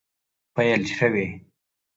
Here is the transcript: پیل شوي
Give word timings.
پیل 0.55 0.83
شوي 0.95 1.27